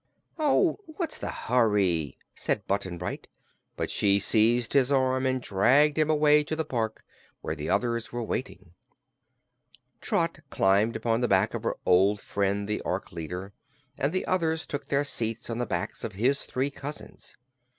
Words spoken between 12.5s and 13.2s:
the Ork